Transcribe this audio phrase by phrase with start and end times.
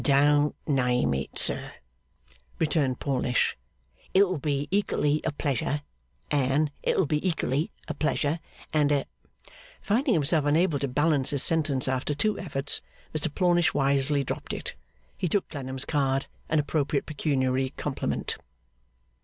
[0.03, 1.73] 'Don't name it, sir,'
[2.57, 3.55] returned Plornish,
[4.15, 5.83] 'it'll be ekally a pleasure
[6.31, 8.39] an a it'l be ekally a pleasure
[8.73, 9.05] and a'
[9.83, 12.81] Finding himself unable to balance his sentence after two efforts,
[13.15, 14.73] Mr Plornish wisely dropped it.
[15.15, 18.37] He took Clennam's card and appropriate pecuniary compliment.